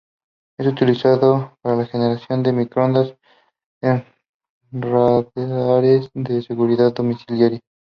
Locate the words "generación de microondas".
1.85-3.15